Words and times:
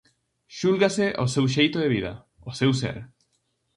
Xúlgase 0.59 1.07
o 1.23 1.25
seu 1.33 1.45
xeito 1.55 1.77
de 1.83 1.89
vida, 1.95 2.13
o 2.49 2.51
seu 2.59 2.71
ser. 2.81 2.97